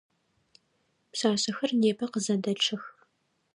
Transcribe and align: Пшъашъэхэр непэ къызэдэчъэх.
Пшъашъэхэр 1.11 1.71
непэ 1.81 2.05
къызэдэчъэх. 2.11 2.83